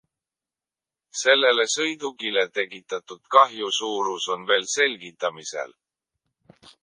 Sellele 1.23 1.65
sõidukile 1.73 2.45
tekitatud 2.59 3.21
kahju 3.37 3.69
suurus 3.81 4.27
on 4.37 4.49
veel 4.53 4.67
selgitamisel. 4.77 5.77